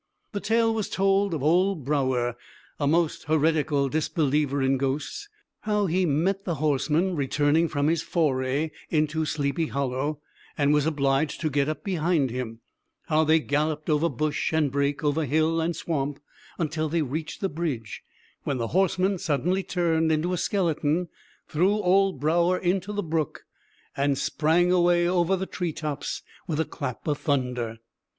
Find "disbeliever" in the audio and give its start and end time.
3.87-4.59